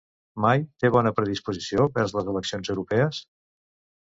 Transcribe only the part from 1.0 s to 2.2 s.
predisposició vers